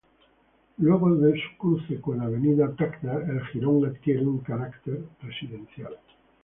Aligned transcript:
Luego 0.79 1.13
de 1.15 1.33
su 1.39 1.57
cruce 1.59 2.01
con 2.01 2.17
la 2.17 2.23
Avenida 2.23 2.73
Tacna 2.75 3.13
el 3.17 3.39
jirón 3.49 3.85
adquiere 3.85 4.25
un 4.25 4.39
caracter 4.39 4.99
residencial. 5.21 5.95